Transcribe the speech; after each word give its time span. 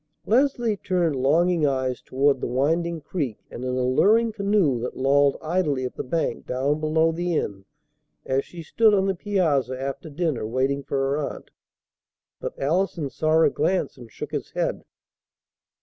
Leslie 0.25 0.77
turned 0.77 1.15
longing 1.15 1.63
eyes 1.63 2.01
toward 2.01 2.41
the 2.41 2.47
winding 2.47 2.99
creek 3.01 3.37
and 3.51 3.63
an 3.63 3.77
alluring 3.77 4.31
canoe 4.31 4.79
that 4.79 4.97
lolled 4.97 5.37
idly 5.43 5.85
at 5.85 5.93
the 5.95 6.01
bank 6.03 6.47
down 6.47 6.79
below 6.79 7.11
the 7.11 7.35
inn 7.35 7.65
as 8.25 8.43
she 8.43 8.63
stood 8.63 8.95
on 8.95 9.05
the 9.05 9.13
piazza 9.13 9.79
after 9.79 10.09
dinner 10.09 10.43
waiting 10.43 10.81
for 10.81 10.97
her 10.97 11.19
aunt; 11.19 11.51
but 12.39 12.57
Allison 12.59 13.11
saw 13.11 13.33
her 13.41 13.49
glance, 13.51 13.95
and 13.95 14.11
shook 14.11 14.31
his 14.31 14.49
head. 14.53 14.85